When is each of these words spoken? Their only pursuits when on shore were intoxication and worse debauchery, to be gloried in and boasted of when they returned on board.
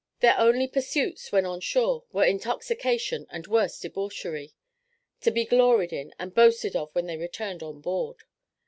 Their 0.21 0.35
only 0.39 0.67
pursuits 0.67 1.31
when 1.31 1.45
on 1.45 1.59
shore 1.59 2.05
were 2.11 2.25
intoxication 2.25 3.27
and 3.29 3.45
worse 3.45 3.79
debauchery, 3.79 4.55
to 5.19 5.29
be 5.29 5.45
gloried 5.45 5.93
in 5.93 6.11
and 6.17 6.33
boasted 6.33 6.75
of 6.75 6.89
when 6.95 7.05
they 7.05 7.17
returned 7.17 7.61
on 7.61 7.81
board. 7.81 8.23